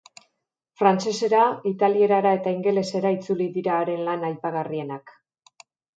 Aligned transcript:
Frantsesera, 0.81 1.41
italierara 1.73 2.31
eta 2.39 2.53
ingelesera 2.55 3.11
itzuli 3.19 3.47
dira 3.59 3.77
haren 3.83 4.03
lan 4.09 4.27
aipagarrienak. 4.31 5.15